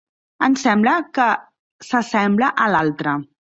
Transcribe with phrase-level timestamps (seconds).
[0.45, 1.27] Em sembla que
[1.91, 3.17] s'assembla a l'altra.